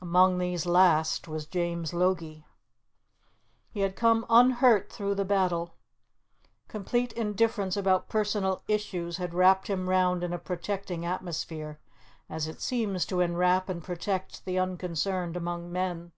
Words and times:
Among 0.00 0.38
these 0.38 0.64
last 0.64 1.26
was 1.26 1.44
James 1.44 1.92
Logie. 1.92 2.46
He 3.72 3.80
had 3.80 3.96
come 3.96 4.24
unhurt 4.30 4.92
through 4.92 5.16
the 5.16 5.24
battle. 5.24 5.74
Complete 6.68 7.12
indifference 7.14 7.76
about 7.76 8.08
personal 8.08 8.62
issues 8.68 9.16
had 9.16 9.34
wrapped 9.34 9.66
him 9.66 9.88
round 9.88 10.22
in 10.22 10.32
a 10.32 10.38
protecting 10.38 11.04
atmosphere, 11.04 11.80
as 12.30 12.46
it 12.46 12.60
seems 12.60 13.04
to 13.06 13.18
enwrap 13.20 13.68
and 13.68 13.82
protect 13.82 14.44
the 14.44 14.56
unconcerned 14.56 15.36
among 15.36 15.72
men. 15.72 16.12